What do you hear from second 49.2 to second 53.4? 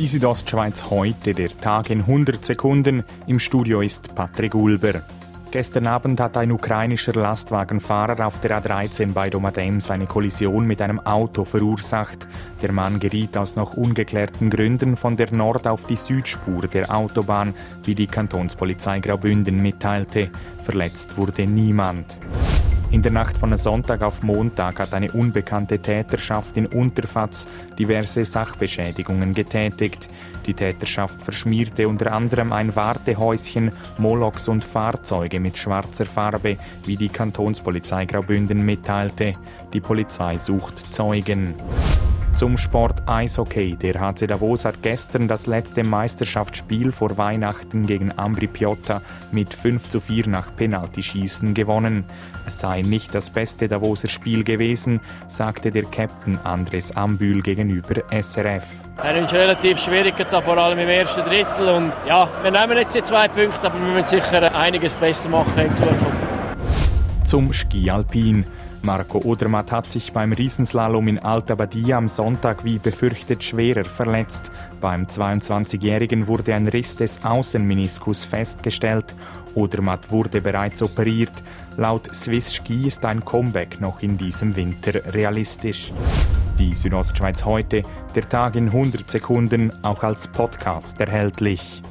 mit 5 zu 4 nach Penaltyschießen gewonnen. Es sei nicht das